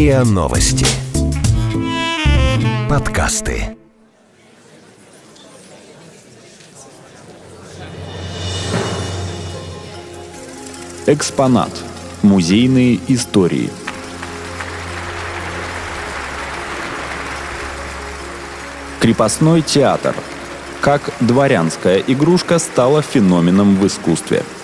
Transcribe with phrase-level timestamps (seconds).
[0.00, 0.86] РИА Новости.
[2.88, 3.76] Подкасты.
[11.06, 11.68] Экспонат.
[12.22, 13.68] Музейные истории.
[19.00, 20.14] Крепостной театр.
[20.80, 24.44] Как дворянская игрушка стала феноменом в искусстве–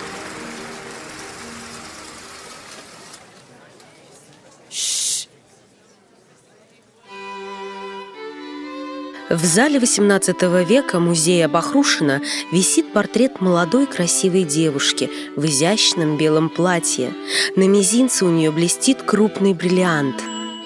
[9.29, 12.21] В зале XVIII века музея Бахрушина
[12.53, 17.11] висит портрет молодой красивой девушки в изящном белом платье.
[17.57, 20.15] На мизинце у нее блестит крупный бриллиант.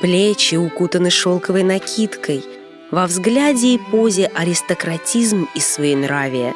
[0.01, 2.43] Плечи укутаны шелковой накидкой.
[2.91, 6.53] Во взгляде и позе аристократизм и своенравие.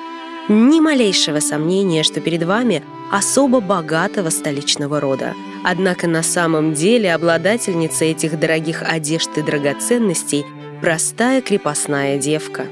[0.48, 5.34] Ни малейшего сомнения, что перед вами особо богатого столичного рода.
[5.64, 10.46] Однако на самом деле обладательница этих дорогих одежд и драгоценностей–
[10.82, 12.66] простая крепостная девка.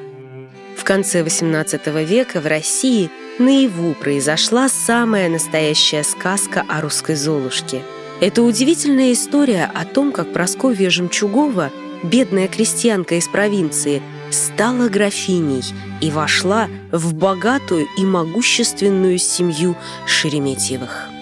[0.78, 3.10] В конце XVIII века в России
[3.40, 7.82] наяву произошла самая настоящая сказка о русской Золушке.
[8.22, 11.72] Это удивительная история о том, как Прасковья Жемчугова,
[12.04, 15.64] бедная крестьянка из провинции, стала графиней
[16.02, 21.13] и вошла в богатую и могущественную семью Шереметьевых.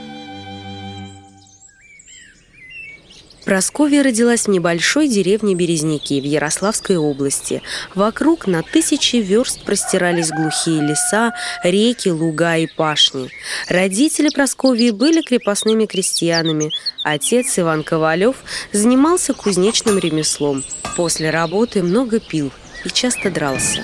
[3.46, 7.62] Просковья родилась в небольшой деревне Березники в Ярославской области.
[7.96, 13.30] Вокруг на тысячи верст простирались глухие леса, реки, луга и пашни.
[13.68, 16.72] Родители Просковьи были крепостными крестьянами.
[17.04, 18.38] Отец Иван Ковалев
[18.72, 20.64] занимался кузнечным ремеслом.
[20.96, 22.52] После работы много пил
[22.86, 23.82] и часто дрался.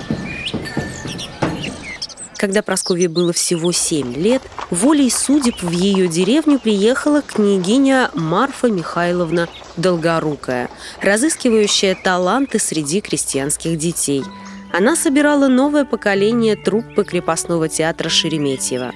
[2.37, 9.49] Когда Прасковье было всего семь лет, волей судеб в ее деревню приехала княгиня Марфа Михайловна
[9.75, 10.69] Долгорукая,
[11.01, 14.23] разыскивающая таланты среди крестьянских детей.
[14.71, 18.91] Она собирала новое поколение труппы крепостного театра Шереметьева.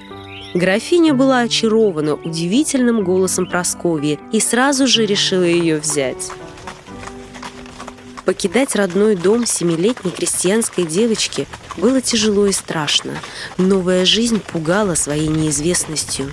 [0.54, 6.30] Графиня была очарована удивительным голосом Прасковьи и сразу же решила ее взять.
[8.24, 13.14] Покидать родной дом семилетней крестьянской девочки было тяжело и страшно.
[13.58, 16.32] Новая жизнь пугала своей неизвестностью.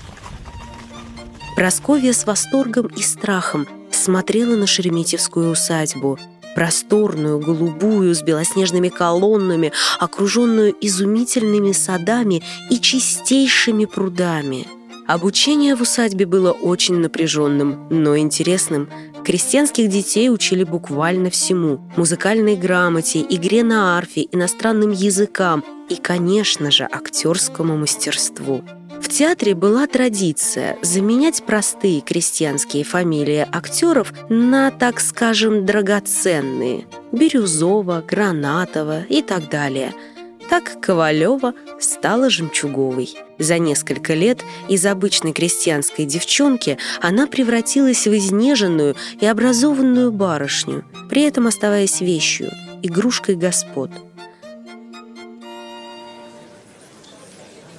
[1.55, 6.19] Просковья с восторгом и страхом смотрела на Шереметьевскую усадьбу.
[6.55, 14.67] Просторную, голубую, с белоснежными колоннами, окруженную изумительными садами и чистейшими прудами–
[15.09, 18.89] Обучение в усадьбе было очень напряженным, но интересным.
[19.29, 26.85] Крестьянских детей учили буквально всему– музыкальной грамоте, игре на арфе, иностранным языкам и, конечно же,
[26.91, 28.63] актерскому мастерству.
[29.00, 39.03] В театре была традиция заменять простые крестьянские фамилии актеров на, так скажем, драгоценные– Бирюзова, Гранатова
[39.03, 39.94] и так далее–
[40.50, 43.16] так Ковалева стала жемчуговой.
[43.38, 51.24] За несколько лет из обычной крестьянской девчонки она превратилась в изнеженную и образованную барышню, при
[51.24, 52.52] этом оставаясь вещью,
[52.82, 53.92] игрушкой господ.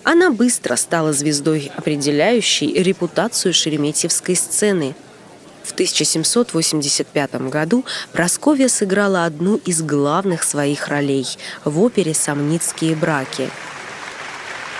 [0.03, 4.95] Она быстро стала звездой, определяющей репутацию шереметьевской сцены–
[5.63, 11.27] в 1785 году Просковья сыграла одну из главных своих ролей
[11.65, 13.51] в опере «Сомницкие браки».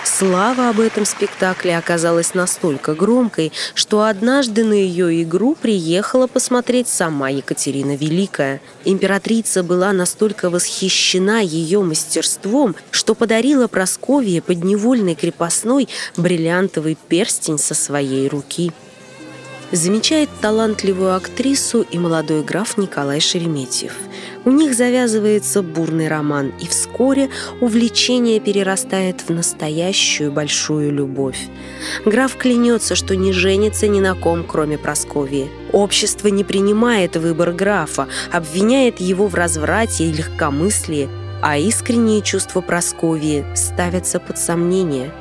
[0.03, 7.29] Слава об этом спектакле оказалась настолько громкой, что однажды на ее игру приехала посмотреть сама
[7.29, 8.61] Екатерина Великая.
[8.83, 15.87] Императрица была настолько восхищена ее мастерством, что подарила Просковье подневольной крепостной
[16.17, 18.71] бриллиантовый перстень со своей руки
[19.71, 23.93] замечает талантливую актрису и молодой граф Николай Шереметьев.
[24.43, 31.39] У них завязывается бурный роман, и вскоре увлечение перерастает в настоящую большую любовь.
[32.05, 35.49] Граф клянется, что не женится ни на ком, кроме Просковии.
[35.71, 41.09] Общество не принимает выбор графа, обвиняет его в разврате и легкомыслии,
[41.41, 45.11] а искренние чувства Просковии ставятся под сомнение–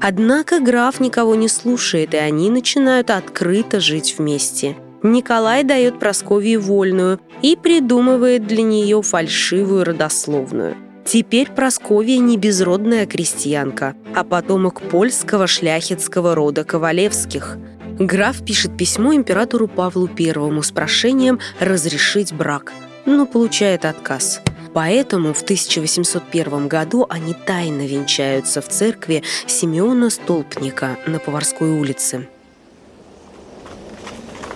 [0.00, 4.76] Однако граф никого не слушает, и они начинают открыто жить вместе.
[5.02, 10.76] Николай дает Прасковье вольную и придумывает для нее фальшивую родословную.
[11.04, 17.58] Теперь Прасковья не безродная крестьянка, а потомок польского шляхетского рода Ковалевских.
[17.98, 22.72] Граф пишет письмо императору Павлу I с прошением разрешить брак,
[23.04, 24.40] но получает отказ–
[24.74, 32.28] Поэтому в 1801 году они тайно венчаются в церкви Симеона Столпника на Поварской улице.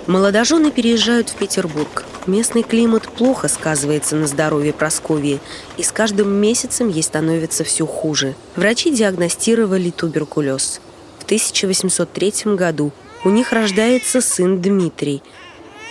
[0.08, 2.04] Молодожены переезжают в Петербург.
[2.26, 5.38] Местный климат плохо сказывается на здоровье Просковии,
[5.76, 8.34] и с каждым месяцем ей становится все хуже.
[8.56, 10.80] Врачи диагностировали туберкулез.
[11.20, 12.90] В 1803 году
[13.24, 15.22] у них рождается сын Дмитрий,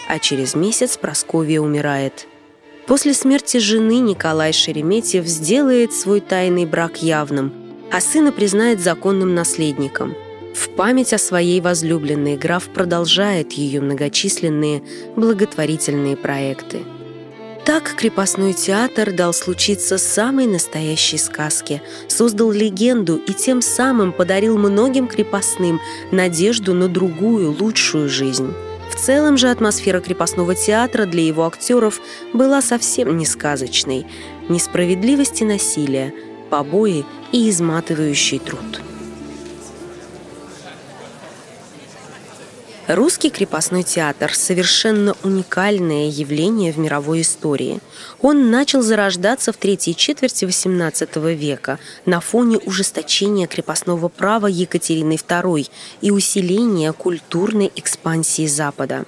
[0.10, 2.28] а через месяц Просковия умирает.
[2.88, 7.54] После смерти жены Николай Шереметьев сделает свой тайный брак явным,
[7.92, 10.16] а сына признает законным наследником–
[10.58, 14.82] в память о своей возлюбленной граф продолжает ее многочисленные
[15.16, 16.80] благотворительные проекты.
[17.64, 25.08] Так крепостной театр дал случиться самой настоящей сказке, создал легенду и тем самым подарил многим
[25.08, 25.80] крепостным
[26.12, 28.52] надежду на другую, лучшую жизнь.
[28.90, 32.00] В целом же атмосфера крепостного театра для его актеров
[32.34, 34.06] была совсем не сказочной.
[34.50, 36.14] Несправедливость и насилие,
[36.50, 38.82] побои и изматывающий труд.
[42.88, 47.82] Русский крепостной театр– совершенно уникальное явление в мировой истории.
[48.22, 55.70] Он начал зарождаться в третьей четверти XVIII века на фоне ужесточения крепостного права Екатерины II
[56.00, 59.04] и усиления культурной экспансии Запада.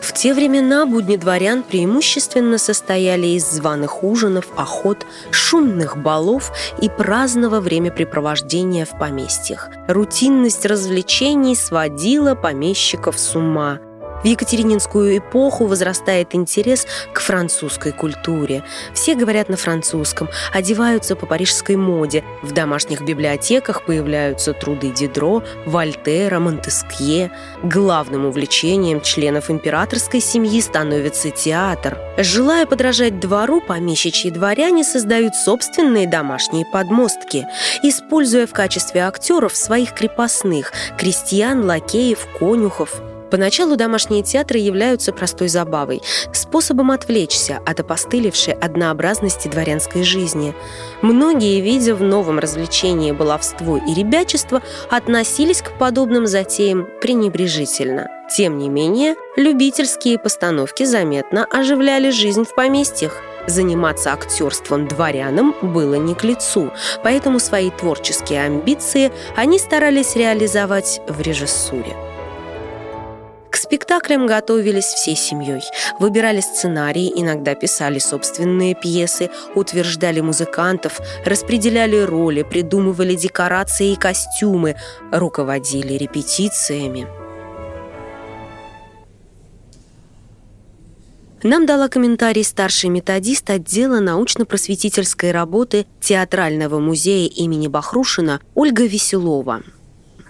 [0.00, 7.60] В те времена будни дворян преимущественно состояли из званых ужинов, охот, шумных балов и праздного
[7.60, 9.70] времяпрепровождения в поместьях.
[9.88, 13.80] Рутинность развлечений сводила помещиков с ума–
[14.22, 18.64] в Екатерининскую эпоху возрастает интерес к французской культуре.
[18.92, 22.24] Все говорят на французском, одеваются по парижской моде.
[22.42, 27.30] В домашних библиотеках появляются труды Дидро, Вольтера, Монтескье.
[27.62, 31.98] Главным увлечением членов императорской семьи становится театр.
[32.18, 37.46] Желая подражать двору, помещичьи дворяне создают собственные домашние подмостки,
[37.82, 46.02] используя в качестве актеров своих крепостных– крестьян, лакеев, конюхов– Поначалу домашние театры являются простой забавой,
[46.32, 50.54] способом отвлечься от опостылевшей однообразности дворянской жизни.
[51.02, 58.08] Многие, видя в новом развлечении баловство и ребячество, относились к подобным затеям пренебрежительно.
[58.34, 63.22] Тем не менее, любительские постановки заметно оживляли жизнь в поместьях.
[63.46, 66.70] Заниматься актерством дворянам было не к лицу,
[67.02, 72.07] поэтому свои творческие амбиции они старались реализовать в режиссуре.
[73.50, 75.62] К спектаклям готовились всей семьей.
[75.98, 84.76] Выбирали сценарии, иногда писали собственные пьесы, утверждали музыкантов, распределяли роли, придумывали декорации и костюмы,
[85.10, 87.06] руководили репетициями.
[91.44, 99.62] Нам дала комментарий старший методист отдела научно-просветительской работы Театрального музея имени Бахрушина Ольга Веселова.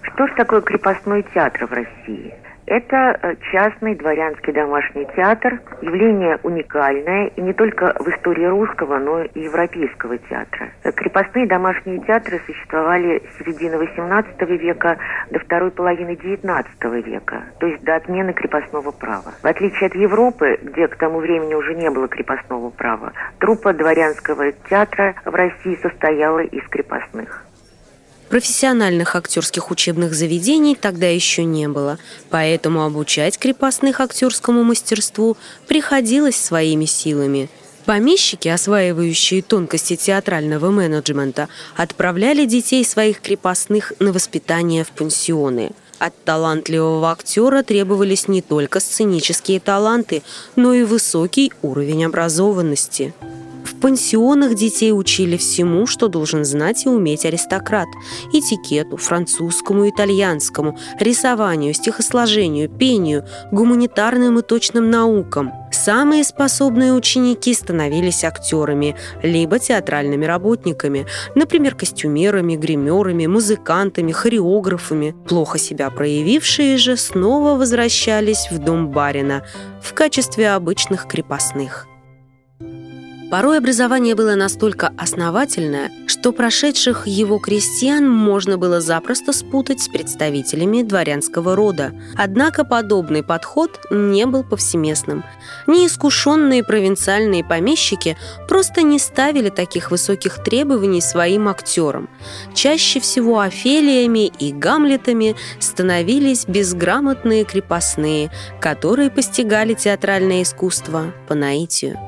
[0.02, 2.34] Что же такое крепостной театр в России?
[2.68, 9.22] Это э, частный дворянский домашний театр, явление уникальное и не только в истории русского, но
[9.22, 10.68] и европейского театра.
[10.84, 14.98] Э, крепостные домашние театры существовали с середины XVIII века
[15.30, 16.66] до второй половины XIX
[17.00, 19.32] века, то есть до отмены крепостного права.
[19.42, 24.52] В отличие от Европы, где к тому времени уже не было крепостного права, труппа дворянского
[24.68, 27.47] театра в России состояла из крепостных.
[28.28, 31.98] Профессиональных актерских учебных заведений тогда еще не было,
[32.28, 37.48] поэтому обучать крепостных актерскому мастерству приходилось своими силами.
[37.86, 45.70] Помещики, осваивающие тонкости театрального менеджмента, отправляли детей своих крепостных на воспитание в пансионы.
[45.98, 50.22] От талантливого актера требовались не только сценические таланты,
[50.54, 53.14] но и высокий уровень образованности.
[53.78, 57.86] В пансионах детей учили всему, что должен знать и уметь аристократ.
[58.32, 65.52] Этикету, французскому, итальянскому, рисованию, стихосложению, пению, гуманитарным и точным наукам.
[65.70, 71.06] Самые способные ученики становились актерами, либо театральными работниками,
[71.36, 75.14] например, костюмерами, гримерами, музыкантами, хореографами.
[75.28, 79.44] Плохо себя проявившие же снова возвращались в дом барина
[79.80, 81.86] в качестве обычных крепостных.
[83.30, 90.82] Порой образование было настолько основательное, что прошедших его крестьян можно было запросто спутать с представителями
[90.82, 91.92] дворянского рода.
[92.16, 95.24] Однако подобный подход не был повсеместным.
[95.66, 98.16] Неискушенные провинциальные помещики
[98.48, 102.08] просто не ставили таких высоких требований своим актерам.
[102.54, 112.07] Чаще всего Офелиями и Гамлетами становились безграмотные крепостные, которые постигали театральное искусство по наитию.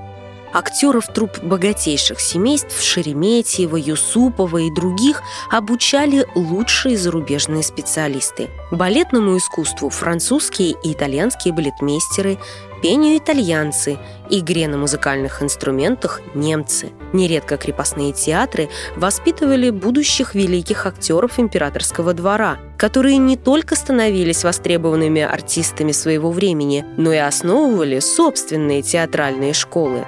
[0.52, 8.49] Актеров труп богатейших семейств Шереметьева, Юсупова и других обучали лучшие зарубежные специалисты.
[8.73, 12.38] Балетному искусству французские и итальянские балетмейстеры,
[12.83, 16.90] пению итальянцы, игре на музыкальных инструментах немцы.
[17.12, 25.92] Нередко крепостные театры воспитывали будущих великих актеров императорского двора, которые не только становились востребованными артистами
[25.92, 30.07] своего времени, но и основывали собственные театральные школы.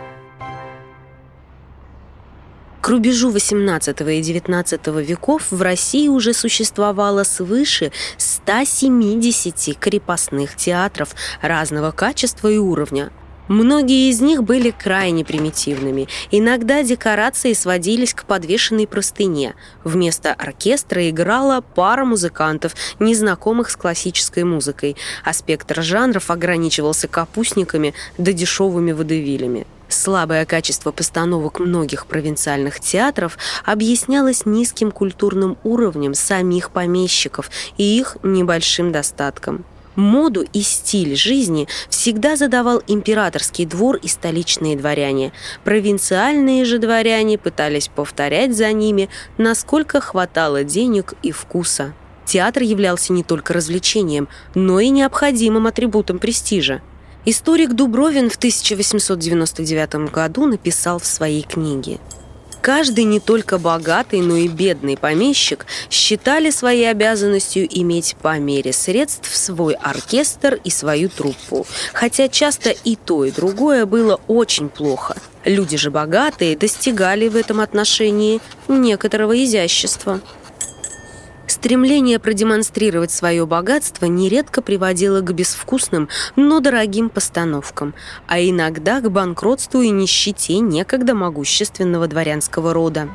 [2.82, 11.92] К рубежу XVIII и XIX веков в России уже существовало свыше 170 крепостных театров разного
[11.92, 13.12] качества и уровня.
[13.46, 16.08] Многие из них были крайне примитивными.
[16.32, 19.54] Иногда декорации сводились к подвешенной простыне.
[19.84, 28.32] Вместо оркестра играла пара музыкантов, незнакомых с классической музыкой, а спектр жанров ограничивался капустниками да
[28.32, 29.68] дешевыми водевилями.
[29.92, 38.90] Слабое качество постановок многих провинциальных театров объяснялось низким культурным уровнем самих помещиков и их небольшим
[38.90, 39.66] достатком.
[39.94, 45.32] Моду и стиль жизни всегда задавал императорский двор и столичные дворяне.
[45.62, 51.92] Провинциальные же дворяне пытались повторять за ними, насколько хватало денег и вкуса.
[52.24, 56.80] Театр являлся не только развлечением, но и необходимым атрибутом престижа.
[57.24, 62.00] Историк Дубровин в 1899 году написал в своей книге
[62.62, 69.34] Каждый не только богатый, но и бедный помещик считали своей обязанностью иметь по мере средств
[69.34, 71.66] свой оркестр и свою труппу.
[71.92, 75.16] Хотя часто и то, и другое было очень плохо.
[75.44, 80.20] Люди же богатые достигали в этом отношении некоторого изящества.
[81.52, 87.92] Стремление продемонстрировать свое богатство нередко приводило к безвкусным, но дорогим постановкам,
[88.26, 93.10] а иногда к банкротству и нищете некогда могущественного дворянского рода.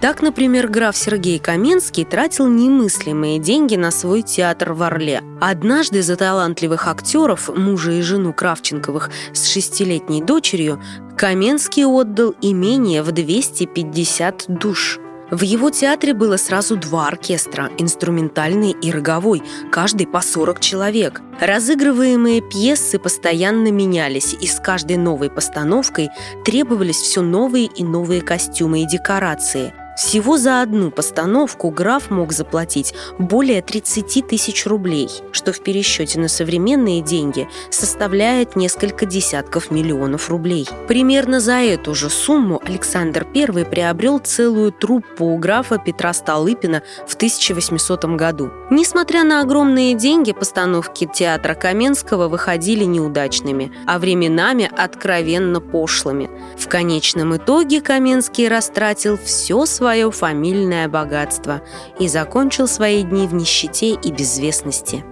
[0.00, 5.22] Так, например, граф Сергей Каменский тратил немыслимые деньги на свой театр в Орле.
[5.38, 10.82] Однажды за талантливых актеров, мужа и жену Кравченковых с шестилетней дочерью,
[11.18, 14.98] Каменский отдал имение в 250 душ–
[15.32, 21.22] в его театре было сразу два оркестра– инструментальный и роговой, каждый по 40 человек.
[21.40, 26.10] Разыгрываемые пьесы постоянно менялись, и с каждой новой постановкой
[26.44, 32.94] требовались все новые и новые костюмы и декорации– всего за одну постановку граф мог заплатить
[33.18, 40.66] более 30 тысяч рублей, что в пересчете на современные деньги составляет несколько десятков миллионов рублей.
[40.88, 47.14] Примерно за эту же сумму Александр I приобрел целую труппу у графа Петра Столыпина в
[47.14, 48.50] 1800 году.
[48.70, 56.30] Несмотря на огромные деньги, постановки театра Каменского выходили неудачными, а временами откровенно пошлыми.
[56.58, 61.60] В конечном итоге Каменский растратил все свое свое фамильное богатство
[61.98, 65.04] и закончил свои дни в нищете и безвестности.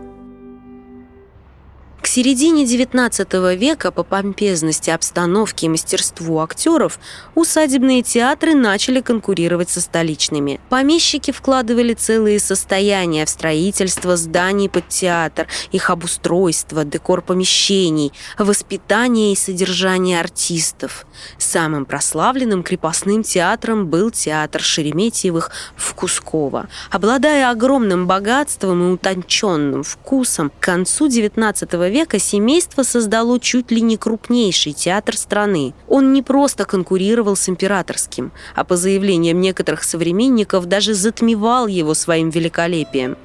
[2.00, 6.99] К середине XIX века по помпезности обстановки и мастерству актеров
[7.35, 10.61] усадебные театры начали конкурировать со столичными.
[10.71, 19.37] Помещики вкладывали целые состояния в строительство зданий под театр, их обустройство, декор помещений, воспитание и
[19.37, 21.07] содержание артистов.
[21.37, 26.69] Самым прославленным крепостным театром был театр Шереметьевых в Кусково.
[26.90, 33.97] Обладая огромным богатством и утонченным вкусом, к концу XIX века семейство создало чуть ли не
[33.97, 35.75] крупнейший театр страны.
[35.88, 42.30] Он не просто конкурировал с императорским, а по заявлениям некоторых современников даже затмевал его своим
[42.30, 43.16] великолепием.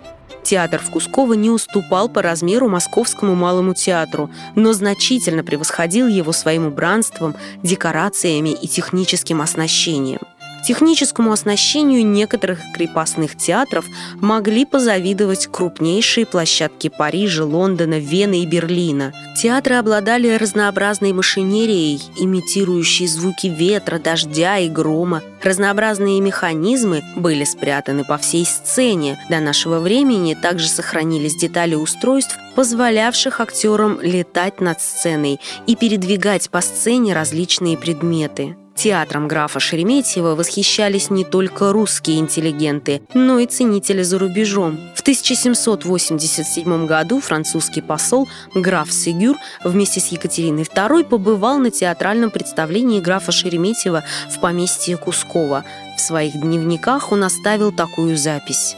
[0.44, 6.68] Театр в Кусково не уступал по размеру Московскому малому театру, но значительно превосходил его своим
[6.68, 10.20] убранством, декорациями и техническим оснащением.
[10.66, 19.14] Техническому оснащению некоторых крепостных театров могли позавидовать крупнейшие площадки Парижа, Лондона, Вены и Берлина.
[19.38, 25.22] Театры обладали разнообразной машинерией, имитирующей звуки ветра, дождя и грома.
[25.44, 29.20] Разнообразные механизмы были спрятаны по всей сцене.
[29.30, 36.62] До нашего времени также сохранились детали устройств, позволявших актерам летать над сценой и передвигать по
[36.62, 38.56] сцене различные предметы.
[38.76, 44.78] Театром графа Шереметьева восхищались не только русские интеллигенты, но и ценители за рубежом.
[44.96, 53.00] В 1787 году французский посол граф Сегюр вместе с Екатериной II побывал на театральном представлении
[53.00, 55.64] графа Шереметьева в поместье Кускова.
[55.98, 58.76] В своих дневниках он оставил такую запись.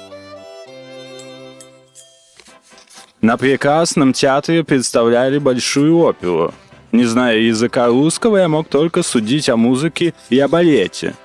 [3.20, 6.54] На прекрасном театре представляли большую оперу–
[6.92, 11.16] Не зная языка русского, я мог только судить о музыке и о балете.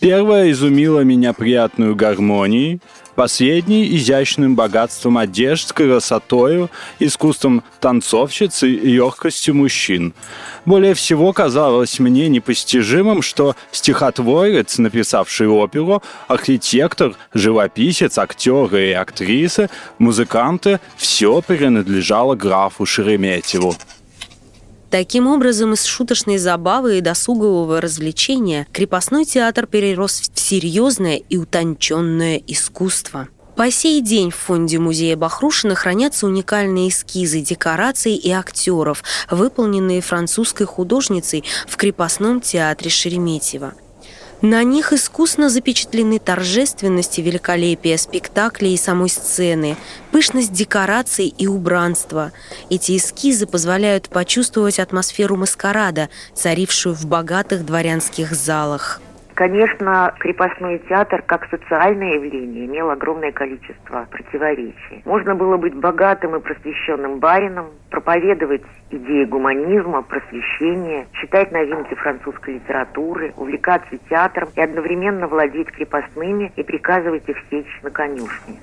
[0.00, 2.80] Первое изумило меня приятную гармонией,
[3.16, 10.12] Последний изящным богатством одежд, красотою, искусством танцовщицы и легкостью мужчин.
[10.66, 20.78] Более всего казалось мне непостижимым, что стихотворец, написавший оперу, архитектор, живописец, актеры и актрисы, музыканты–
[20.98, 23.74] все принадлежало графу Шереметьеву.
[24.96, 32.40] Таким образом, из шуточной забавы и досугового развлечения крепостной театр перерос в серьезное и утонченное
[32.46, 33.28] искусство.
[33.56, 40.64] По сей день в фонде музея Бахрушина хранятся уникальные эскизы, декораций и актеров, выполненные французской
[40.64, 43.74] художницей в крепостном театре Шереметьево–
[44.42, 49.76] на них искусно запечатлены торжественность и великолепие спектакля и самой сцены,
[50.12, 52.32] пышность декораций и убранства.
[52.68, 59.00] Эти эскизы позволяют почувствовать атмосферу маскарада, царившую в богатых дворянских залах.
[59.36, 65.02] Конечно, крепостной театр как социальное явление имел огромное количество противоречий.
[65.04, 73.34] Можно было быть богатым и просвещенным барином, проповедовать идеи гуманизма, просвещения, читать новинки французской литературы,
[73.36, 78.56] увлекаться театром и одновременно владеть крепостными и приказывать их сечь на конюшне.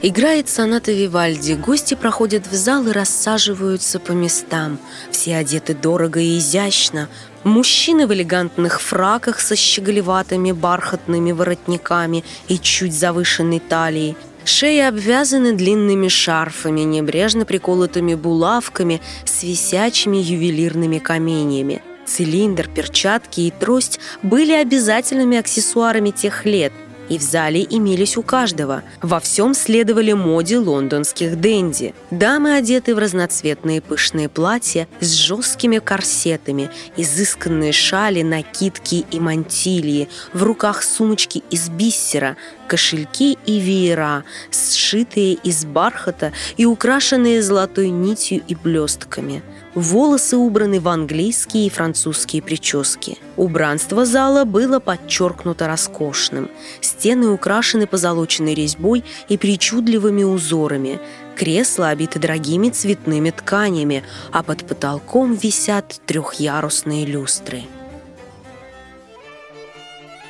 [0.00, 4.78] Играет соната Вивальди, гости проходят в зал и рассаживаются по местам.
[5.10, 7.08] Все одеты дорого и изящно.
[7.44, 14.16] Мужчины в элегантных фраках со щеголеватыми бархатными воротниками и чуть завышенной талией.
[14.44, 21.82] Шеи обвязаны длинными шарфами, небрежно приколотыми булавками с висячими ювелирными каменьями.
[22.06, 26.72] Цилиндр, перчатки и трость были обязательными аксессуарами тех лет–
[27.08, 28.82] и в зале имелись у каждого.
[29.02, 31.94] Во всем следовали моде лондонских денди.
[32.10, 40.42] Дамы одеты в разноцветные пышные платья с жесткими корсетами, изысканные шали, накидки и мантильи, в
[40.42, 42.36] руках сумочки из биссера,
[42.68, 44.22] кошельки и веера,
[44.52, 49.42] сшитые из бархата и украшенные золотой нитью и блестками–
[49.78, 53.16] Волосы убраны в английские и французские прически.
[53.36, 56.50] Убранство зала было подчеркнуто роскошным.
[56.80, 60.98] Стены украшены позолоченной резьбой и причудливыми узорами.
[61.36, 64.02] Кресла обиты дорогими цветными тканями,
[64.32, 67.62] а под потолком висят трехъярусные люстры.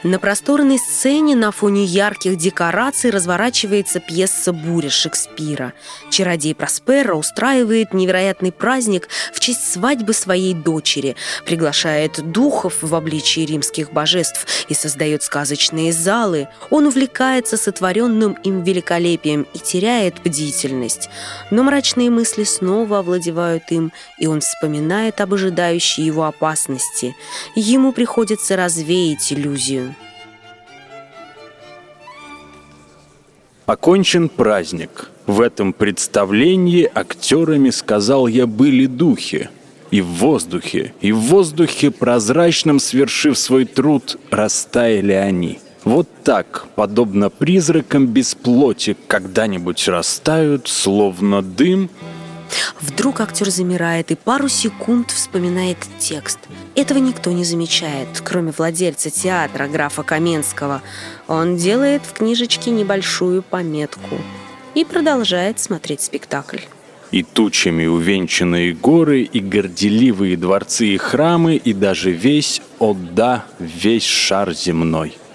[0.08, 5.74] На просторной сцене на фоне ярких декораций разворачивается пьеса «Буря» Шекспира.
[6.08, 13.92] Чародей Просперо устраивает невероятный праздник в честь свадьбы своей дочери, приглашает духов в обличии римских
[13.92, 16.48] божеств и создает сказочные залы.
[16.70, 21.10] Он увлекается сотворенным им великолепием и теряет бдительность.
[21.50, 27.14] Но мрачные мысли снова овладевают им, и он вспоминает об ожидающей его опасности.
[27.54, 29.94] Ему приходится развеять иллюзию.
[33.68, 35.10] Окончен праздник.
[35.26, 39.50] В этом представлении актерами, сказал я, были духи.
[39.90, 45.58] И в воздухе, и в воздухе прозрачном, свершив свой труд, растаяли они.
[45.84, 51.90] Вот так, подобно призракам без плоти, когда-нибудь растают, словно дым,
[52.80, 56.38] Вдруг актер замирает и пару секунд вспоминает текст.
[56.74, 60.82] Этого никто не замечает, кроме владельца театра, графа Каменского.
[61.26, 64.18] Он делает в книжечке небольшую пометку
[64.74, 66.60] и продолжает смотреть спектакль.
[67.10, 74.04] И тучами увенчанные горы, и горделивые дворцы и храмы, и даже весь, о да, весь
[74.04, 75.16] шар земной–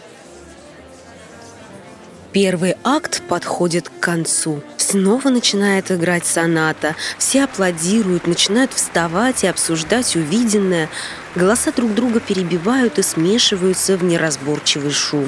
[2.33, 4.63] Первый акт подходит к концу.
[4.77, 6.95] Снова начинает играть соната.
[7.19, 10.89] Все аплодируют, начинают вставать и обсуждать увиденное.
[11.35, 15.27] Голоса друг друга перебивают и смешиваются в неразборчивый шум.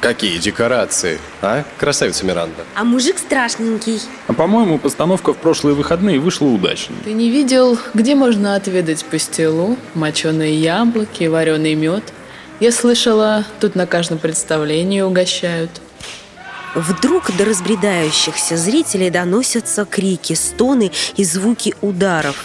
[0.00, 2.64] Какие декорации, а, красавица Миранда?
[2.74, 4.00] А мужик страшненький.
[4.26, 6.96] А по-моему, постановка в прошлые выходные вышла удачной.
[7.04, 12.04] Ты не видел, где можно отведать пастилу, моченые яблоки, вареный мед?
[12.58, 15.70] Я слышала, тут на каждом представлении угощают.
[16.78, 22.44] Вдруг до разбредающихся зрителей доносятся крики, стоны и звуки ударов.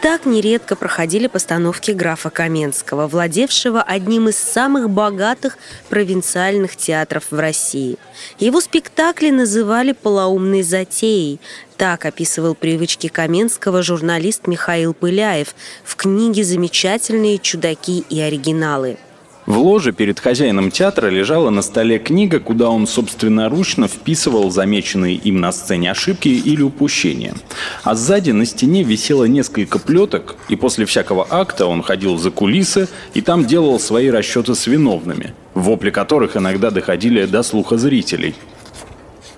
[0.00, 7.98] Так нередко проходили постановки графа Каменского, владевшего одним из самых богатых провинциальных театров в России.
[8.40, 11.40] Его спектакли называли «полоумной затеей».
[11.76, 18.98] Так описывал привычки Каменского журналист Михаил Пыляев в книге «Замечательные чудаки и оригиналы».
[19.44, 25.40] В ложе перед хозяином театра лежала на столе книга, куда он собственноручно вписывал замеченные им
[25.40, 27.34] на сцене ошибки или упущения.
[27.82, 32.88] А сзади на стене висело несколько плеток, и после всякого акта он ходил за кулисы
[33.14, 38.36] и там делал свои расчеты с виновными, вопли которых иногда доходили до слуха зрителей–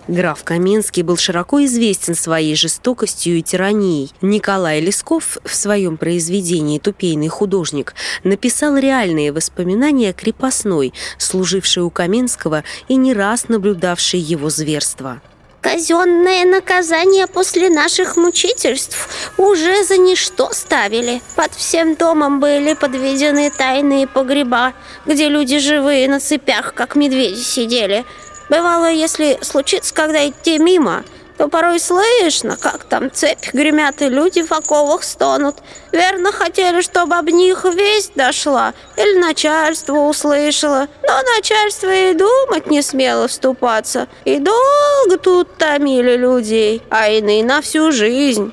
[0.06, 4.12] Граф Каменский был широко известен своей жестокостью и тиранией.
[4.20, 12.96] Николай Лесков в своем произведении «Тупейный художник» написал реальные воспоминания крепостной, служившей у Каменского и
[12.96, 15.22] не раз наблюдавшей его зверства.
[15.62, 21.22] Казенное наказание после наших мучительств уже за ничто ставили.
[21.36, 24.74] Под всем домом были подведены тайные погреба,
[25.06, 28.04] где люди живые на цепях, как медведи, сидели–
[28.48, 31.04] Бывало, если случится, когда идти мимо,
[31.36, 35.56] то порой слышно, как там цепь гремят и люди в оковах стонут.
[35.92, 40.88] Верно, хотели, чтобы об них весть дошла или начальство услышало.
[41.02, 44.08] Но начальство и думать не смело вступаться.
[44.24, 48.52] И долго тут томили людей, а иные на всю жизнь.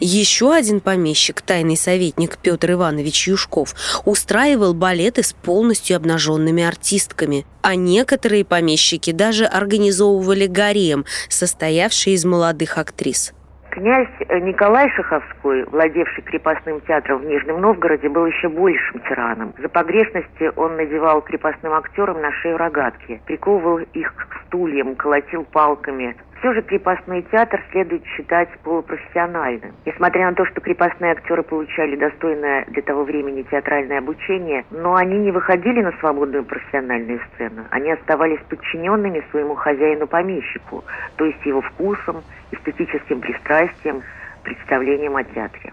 [0.00, 7.74] Еще один помещик, тайный советник Петр Иванович Юшков, устраивал балеты с полностью обнаженными артистками, а
[7.74, 13.34] некоторые помещики даже организовывали гарем, состоявший из молодых актрис.
[13.70, 14.08] Князь
[14.42, 19.54] Николай Шаховской, владевший крепостным театром в Нижнем Новгороде, был еще большим тираном.
[19.60, 26.16] За погрешности он надевал крепостным актерам на шею рогатки, приковывал их к стульям, колотил палками,
[26.38, 29.72] все же крепостной театр следует считать полупрофессиональным.
[29.86, 35.18] Несмотря на то, что крепостные актеры получали достойное для того времени театральное обучение, но они
[35.18, 37.64] не выходили на свободную профессиональную сцену.
[37.70, 40.84] Они оставались подчиненными своему хозяину-помещику,
[41.16, 42.22] то есть его вкусом,
[42.52, 44.02] эстетическим пристрастием,
[44.42, 45.72] представлением о театре.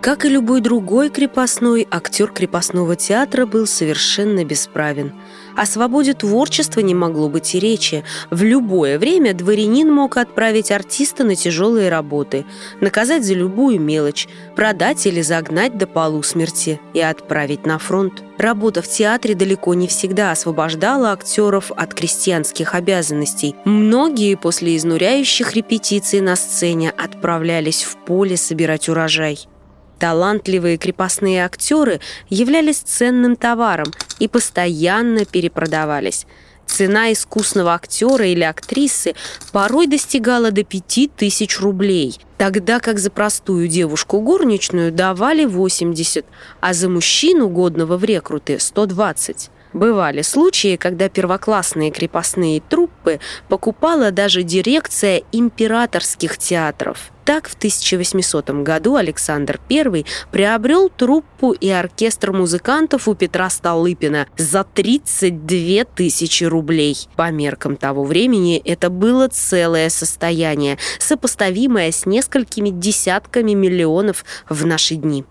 [0.00, 5.12] Как и любой другой крепостной, актер крепостного театра был совершенно бесправен.
[5.58, 8.04] О свободе творчества не могло быть и речи.
[8.30, 12.46] В любое время дворянин мог отправить артиста на тяжелые работы,
[12.80, 18.22] наказать за любую мелочь, продать или загнать до полусмерти и отправить на фронт.
[18.38, 23.56] Работа в театре далеко не всегда освобождала актеров от крестьянских обязанностей.
[23.64, 29.40] Многие после изнуряющих репетиций на сцене отправлялись в поле собирать урожай.
[29.98, 36.26] Талантливые крепостные актеры являлись ценным товаром и постоянно перепродавались.
[36.66, 39.14] Цена искусного актера или актрисы
[39.52, 46.26] порой достигала до пяти тысяч рублей, тогда как за простую девушку горничную давали 80,
[46.60, 49.50] а за мужчину, годного в рекруты, 120.
[49.72, 57.10] Бывали случаи, когда первоклассные крепостные труппы покупала даже дирекция императорских театров.
[57.28, 64.64] Так, в 1800 году Александр I приобрел труппу и оркестр музыкантов у Петра Столыпина за
[64.64, 66.96] 32 тысячи рублей.
[67.16, 74.94] По меркам того времени это было целое состояние, сопоставимое с несколькими десятками миллионов в наши
[74.94, 75.26] дни.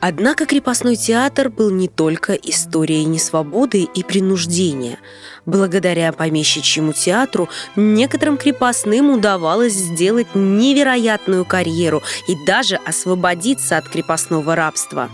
[0.00, 4.98] Однако крепостной театр был не только историей несвободы и принуждения.
[5.44, 15.10] Благодаря помещичьему театру некоторым крепостным удавалось сделать невероятную карьеру и даже освободиться от крепостного рабства.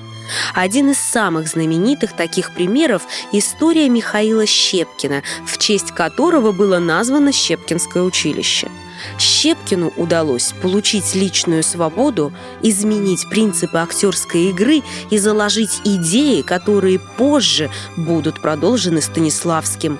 [0.54, 8.02] Один из самых знаменитых таких примеров– история Михаила Щепкина, в честь которого было названо Щепкинское
[8.02, 8.68] училище–
[9.18, 18.40] Щепкину удалось получить личную свободу, изменить принципы актерской игры и заложить идеи, которые позже будут
[18.40, 19.98] продолжены Станиславским.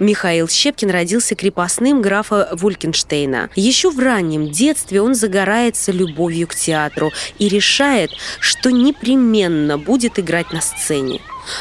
[0.00, 3.50] Михаил Щепкин родился крепостным графа Вулькенштейна.
[3.54, 10.52] Еще в раннем детстве он загорается любовью к театру и решает, что непременно будет играть
[10.52, 11.20] на сцене.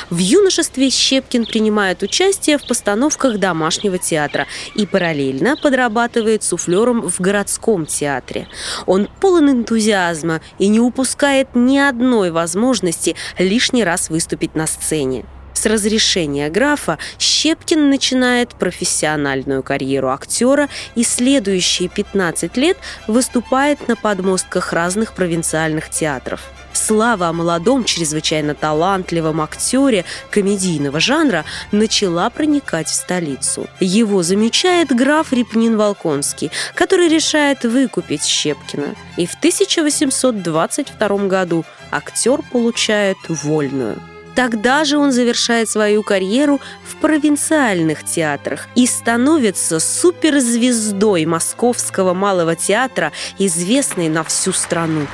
[0.10, 7.86] В юношестве Щепкин принимает участие в постановках домашнего театра и параллельно подрабатывает суфлером в городском
[7.86, 8.48] театре.
[8.86, 15.26] Он полон энтузиазма и не упускает ни одной возможности лишний раз выступить на сцене.
[15.63, 24.73] С разрешения графа Щепкин начинает профессиональную карьеру актера и следующие 15 лет выступает на подмостках
[24.73, 26.41] разных провинциальных театров.
[26.73, 33.69] Слава о молодом, чрезвычайно талантливом актере комедийного жанра начала проникать в столицу.
[33.80, 38.95] Его замечает граф Репнин-Волконский, который решает выкупить Щепкина.
[39.15, 43.97] И в 1822 году актер получает вольную.
[44.36, 53.12] Тогда же он завершает свою карьеру в провинциальных театрах и становится суперзвездой московского малого театра,
[53.38, 55.08] известной на всю страну.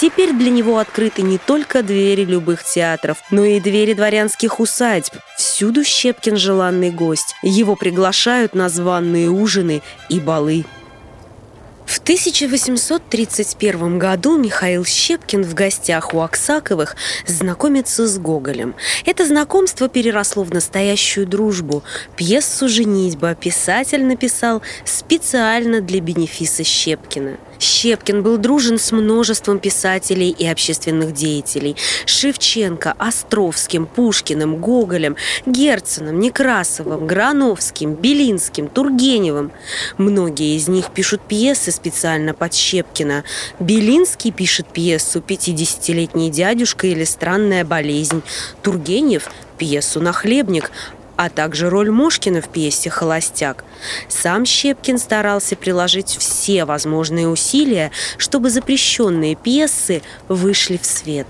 [0.00, 5.14] Теперь для него открыты не только двери любых театров, но и двери дворянских усадьб.
[5.36, 7.34] Всюду Щепкин желанный гость.
[7.42, 10.64] Его приглашают на званные ужины и балы.
[11.90, 16.94] В 1831 году Михаил Щепкин в гостях у Аксаковых
[17.26, 18.76] знакомится с Гоголем.
[19.06, 21.82] Это знакомство переросло в настоящую дружбу.
[22.14, 30.46] Пьесу «Женитьба» писатель написал специально для бенефиса Щепкина– Щепкин был дружен с множеством писателей и
[30.46, 31.76] общественных деятелей.
[32.06, 39.52] Шевченко, Островским, Пушкиным, Гоголем, Герценом, Некрасовым, Грановским, Белинским, Тургеневым.
[39.98, 43.24] Многие из них пишут пьесы специально под Щепкина.
[43.60, 48.22] Белинский пишет пьесу «50-летний дядюшка» или «Странная болезнь».
[48.62, 50.70] Тургенев– пьесу «Нахлебник»,
[51.20, 53.66] а также роль Мошкина в пьесе «Холостяк».
[54.08, 61.26] Сам Щепкин старался приложить все возможные усилия, чтобы запрещенные пьесы вышли в свет.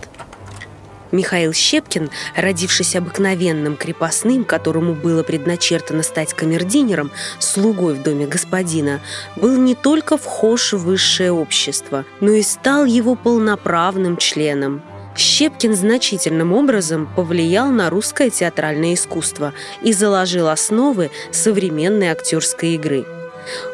[1.10, 9.00] Михаил Щепкин, родившись обыкновенным крепостным, которому было предначертано стать камердинером, слугой в доме господина,
[9.34, 14.84] был не только вхож в высшее общество, но и стал его полноправным членом.
[15.20, 19.52] Щепкин значительным образом повлиял на русское театральное искусство
[19.82, 23.04] и заложил основы современной актерской игры.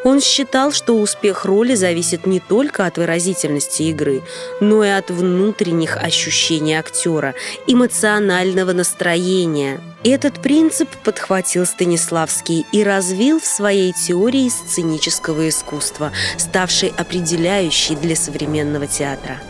[0.03, 4.23] Он считал, что успех роли зависит не только от выразительности игры,
[4.61, 7.35] но и от внутренних ощущений актера,
[7.69, 9.81] эмоционального настроения.
[10.03, 18.89] Этот принцип подхватил Станиславский и развил в своей теории сценического искусства, ставшей определяющей для современного
[18.89, 19.41] театра.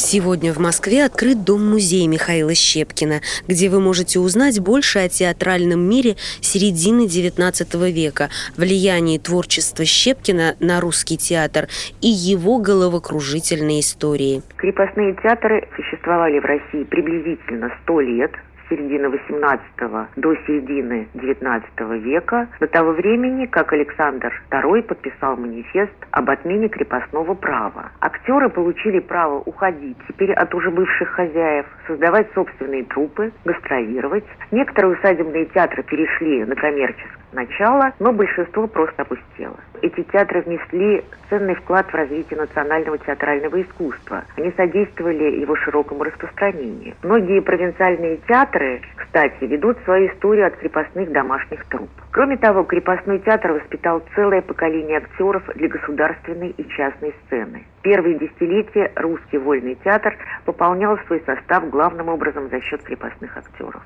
[0.00, 6.14] Сегодня в Москве открыт дом-музей Михаила Щепкина, где вы можете узнать больше о театральном мире
[6.40, 11.66] середины XIX века, влиянии творчества Щепкина на русский театр
[12.00, 14.42] и его головокружительной истории.
[14.56, 18.30] Крепостные театры существовали в России приблизительно 100 лет–
[18.68, 26.30] середины XVIII до середины XIX века, до того времени, как Александр II подписал манифест об
[26.30, 27.90] отмене крепостного права.
[28.00, 34.24] Актеры получили право уходить теперь от уже бывших хозяев, создавать собственные трупы, гастролировать.
[34.50, 39.56] Некоторые усадебные театры перешли на коммерческое начало, но большинство просто опустело.
[39.82, 44.24] Эти театры внесли ценный вклад в развитие национального театрального искусства.
[44.36, 46.94] Они содействовали его широкому распространению.
[47.02, 51.90] Многие провинциальные театры, кстати, ведут свою историю от крепостных домашних труп.
[52.10, 57.64] Кроме того, крепостной театр воспитал целое поколение актеров для государственной и частной сцены.
[57.82, 63.82] Первые десятилетия русский вольный театр пополнял свой состав главным образом за счет крепостных актеров.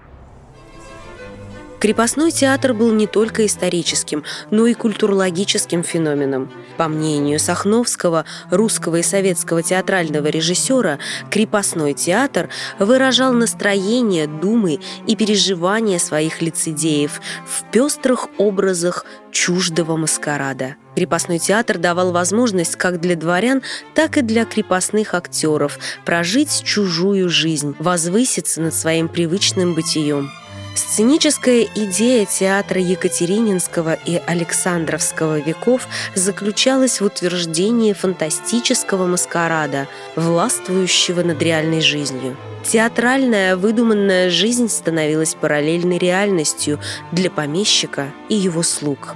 [1.83, 6.49] Крепостной театр был не только историческим, но и культурологическим феноменом.
[6.77, 15.99] По мнению Сахновского, русского и советского театрального режиссера, крепостной театр выражал настроение, думы и переживания
[15.99, 20.77] своих лицедеев в пестрых образах чуждого маскарада.
[20.95, 23.61] Крепостной театр давал возможность как для дворян,
[23.97, 30.31] так и для крепостных актеров прожить чужую жизнь, возвыситься над своим привычным бытием.
[30.74, 41.82] Сценическая идея театра Екатерининского и Александровского веков заключалась в утверждении фантастического маскарада, властвующего над реальной
[41.82, 42.37] жизнью.
[42.64, 46.80] Театральная выдуманная жизнь становилась параллельной реальностью
[47.11, 49.14] для помещика и его слуг.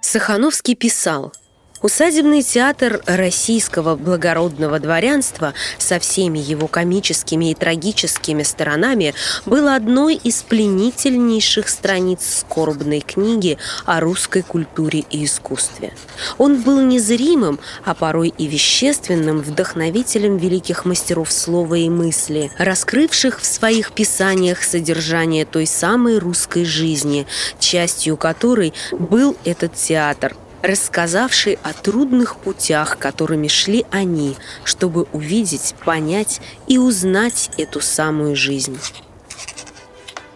[0.00, 1.32] Сахановский писал–
[1.84, 9.12] Усадебный театр российского благородного дворянства со всеми его комическими и трагическими сторонами
[9.44, 15.92] был одной из пленительнейших страниц скорбной книги о русской культуре и искусстве.
[16.38, 23.44] Он был незримым, а порой и вещественным вдохновителем великих мастеров слова и мысли, раскрывших в
[23.44, 27.26] своих писаниях содержание той самой русской жизни,
[27.58, 36.40] частью которой был этот театр, рассказавший о трудных путях, которыми шли они, чтобы увидеть, понять
[36.66, 38.78] и узнать эту самую жизнь.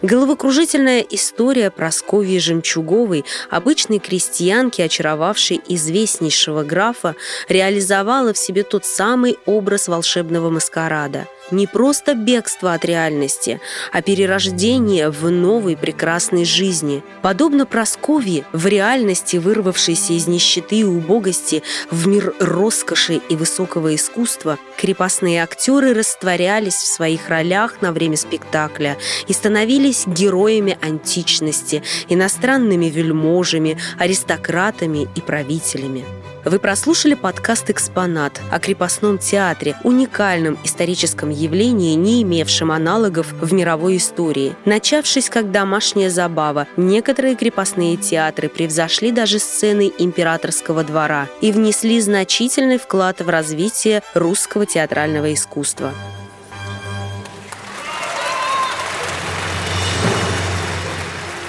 [0.01, 7.15] Головокружительная история Прасковьи Жемчуговой, обычной крестьянки, очаровавшей известнейшего графа,
[7.49, 13.59] реализовала в себе тот самый образ волшебного маскарада– не просто бегство от реальности,
[13.91, 17.03] а перерождение в новой прекрасной жизни.
[17.21, 24.57] Подобно Просковье, в реальности, вырвавшейся из нищеты и убогости в мир роскоши и высокого искусства,
[24.77, 33.77] крепостные актеры растворялись в своих ролях на время спектакля и становились героями античности, иностранными вельможами,
[33.97, 36.05] аристократами и правителями.
[36.45, 43.97] Вы прослушали подкаст «Экспонат» о крепостном театре, уникальном историческом явлении, не имевшем аналогов в мировой
[43.97, 44.55] истории.
[44.65, 52.77] Начавшись как домашняя забава, некоторые крепостные театры превзошли даже сцены императорского двора и внесли значительный
[52.77, 55.91] вклад в развитие русского театрального искусства.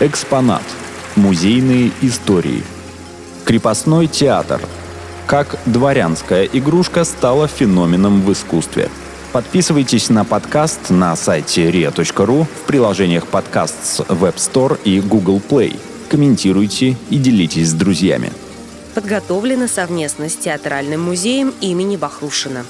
[0.03, 0.62] Экспонат.
[1.14, 2.62] Музейные истории.
[3.44, 4.62] Крепостной театр.
[5.26, 8.88] Как дворянская игрушка стала феноменом в искусстве.
[9.32, 15.78] Подписывайтесь на подкаст на сайте ria.ru в приложениях подкаст с Web Store и Google Play.
[16.08, 18.32] Комментируйте и делитесь с друзьями.
[18.96, 22.64] Подготовлено совместно с Театральным музеем имени Бахрушина.